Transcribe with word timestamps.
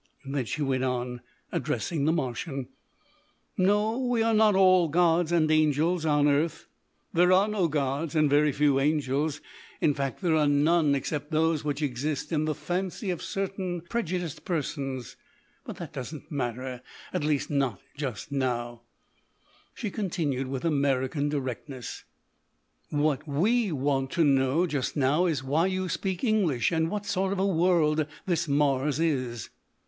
Then 0.25 0.45
she 0.45 0.63
went 0.63 0.83
on, 0.83 1.21
addressing 1.51 2.05
the 2.05 2.11
Martian, 2.11 2.69
"No, 3.55 3.99
we 3.99 4.23
are 4.23 4.33
not 4.33 4.55
all 4.55 4.87
gods 4.89 5.31
and 5.31 5.51
angels 5.51 6.07
on 6.07 6.27
earth. 6.27 6.65
There 7.13 7.31
are 7.31 7.47
no 7.47 7.67
gods 7.67 8.15
and 8.15 8.27
very 8.27 8.51
few 8.51 8.79
angels. 8.79 9.41
In 9.79 9.93
fact 9.93 10.21
there 10.21 10.35
are 10.35 10.47
none 10.47 10.95
except 10.95 11.29
those 11.29 11.63
which 11.63 11.83
exist 11.83 12.31
in 12.31 12.45
the 12.45 12.55
fancy 12.55 13.11
of 13.11 13.21
certain 13.21 13.81
prejudiced 13.81 14.43
persons. 14.43 15.17
But 15.65 15.75
that 15.77 15.93
doesn't 15.93 16.31
matter, 16.31 16.81
at 17.13 17.23
least 17.23 17.51
not 17.51 17.79
just 17.95 18.31
now," 18.31 18.81
she 19.75 19.91
continued 19.91 20.47
with 20.47 20.65
American 20.65 21.29
directness. 21.29 22.05
"What 22.89 23.27
we 23.27 23.71
want 23.71 24.09
to 24.13 24.23
know 24.23 24.65
just 24.65 24.97
now 24.97 25.27
is, 25.27 25.43
why 25.43 25.67
you 25.67 25.87
speak 25.89 26.23
English, 26.23 26.71
and 26.71 26.89
what 26.89 27.05
sort 27.05 27.31
of 27.31 27.37
a 27.37 27.45
world 27.45 28.07
this 28.25 28.47
Mars 28.47 28.99
is?" 28.99 29.51